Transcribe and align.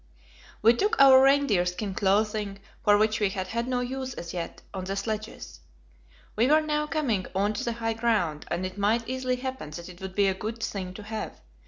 We 0.63 0.73
took 0.73 0.99
our 0.99 1.21
reindeer 1.21 1.63
skin 1.63 1.93
clothing, 1.93 2.57
for 2.83 2.97
which 2.97 3.19
we 3.19 3.29
had 3.29 3.49
had 3.49 3.67
no 3.67 3.81
use 3.81 4.15
as 4.15 4.33
yet, 4.33 4.63
on 4.73 4.85
the 4.85 4.95
sledges. 4.95 5.59
We 6.35 6.47
were 6.47 6.59
now 6.61 6.87
coming 6.87 7.27
on 7.35 7.53
to 7.53 7.63
the 7.63 7.73
high 7.73 7.93
ground, 7.93 8.47
and 8.49 8.65
it 8.65 8.79
might 8.79 9.07
easily 9.07 9.35
happen 9.35 9.69
that 9.69 9.89
it 9.89 10.01
would 10.01 10.15
be 10.15 10.25
a 10.25 10.33
good 10.33 10.63
thing 10.63 10.95
to 10.95 11.03
have. 11.03 11.39